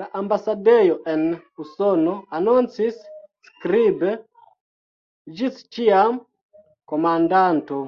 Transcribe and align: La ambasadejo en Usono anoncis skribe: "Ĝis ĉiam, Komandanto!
La 0.00 0.04
ambasadejo 0.18 0.92
en 1.14 1.22
Usono 1.64 2.12
anoncis 2.40 3.00
skribe: 3.48 4.14
"Ĝis 5.42 5.60
ĉiam, 5.78 6.22
Komandanto! 6.94 7.84